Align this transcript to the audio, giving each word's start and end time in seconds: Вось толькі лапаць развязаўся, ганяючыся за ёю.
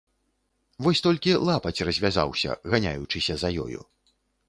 Вось 0.85 1.01
толькі 1.07 1.35
лапаць 1.51 1.83
развязаўся, 1.91 2.59
ганяючыся 2.75 3.33
за 3.47 3.57
ёю. 3.69 3.81